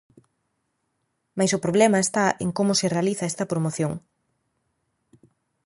Mais 1.37 1.51
o 1.57 1.63
problema 1.65 1.99
está 2.05 2.25
en 2.43 2.49
como 2.57 2.73
se 2.79 2.91
realiza 2.95 3.29
esta 3.31 3.49
promoción. 3.51 3.93